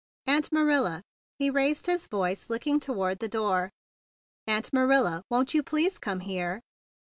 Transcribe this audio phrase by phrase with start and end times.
[0.25, 1.03] "Aunt Marilla!"
[1.37, 3.69] he raised his voice, looking toward the door.
[4.47, 6.61] "Aunt Marilla, won't you please come here?"